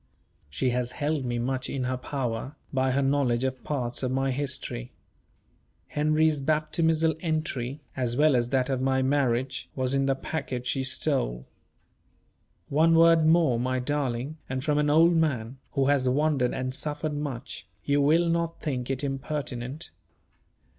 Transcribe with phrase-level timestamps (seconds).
[0.49, 4.31] She has held me much in her power, by her knowledge of parts of my
[4.31, 4.93] history.
[5.89, 10.83] Henry's baptismal entry, as well as that of my marriage, was in the packet she
[10.83, 11.45] stole.
[12.69, 17.13] One word more, my darling and from an old man, who has wandered and suffered
[17.13, 19.91] much, you will not think it impertinent.